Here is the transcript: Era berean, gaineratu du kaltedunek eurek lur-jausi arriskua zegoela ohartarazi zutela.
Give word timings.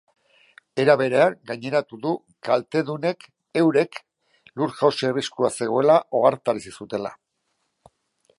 Era 0.83 0.93
berean, 1.01 1.35
gaineratu 1.51 1.99
du 2.05 2.13
kaltedunek 2.49 3.27
eurek 3.61 4.01
lur-jausi 4.63 5.11
arriskua 5.11 5.53
zegoela 5.59 6.01
ohartarazi 6.23 6.77
zutela. 6.81 7.15